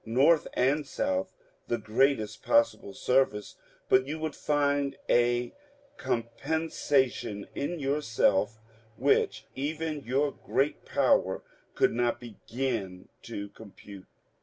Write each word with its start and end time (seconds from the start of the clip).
North 0.03 0.47
and 0.55 0.83
South, 0.87 1.31
the 1.67 1.77
greatest 1.77 2.41
possible 2.41 2.91
service, 2.95 3.53
but 3.87 4.07
you 4.07 4.17
would 4.17 4.35
find 4.35 4.97
a 5.07 5.53
compensation 5.97 7.45
in 7.53 7.77
yourself 7.77 8.57
which 8.97 9.45
even 9.53 9.99
your 10.03 10.31
great 10.31 10.85
power 10.85 11.43
could 11.75 11.93
not 11.93 12.19
begin 12.19 13.09
to 13.21 13.49
compute. 13.49 14.07